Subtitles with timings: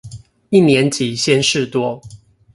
[0.49, 2.01] 一年級鮮事多